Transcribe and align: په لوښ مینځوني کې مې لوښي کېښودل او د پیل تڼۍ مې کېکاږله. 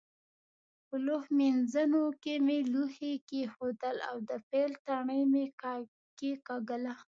په 0.87 0.95
لوښ 1.05 1.25
مینځوني 1.37 2.05
کې 2.23 2.33
مې 2.45 2.57
لوښي 2.73 3.13
کېښودل 3.29 3.97
او 4.09 4.15
د 4.29 4.31
پیل 4.49 4.71
تڼۍ 4.85 5.21
مې 5.31 5.45
کېکاږله. 6.17 6.93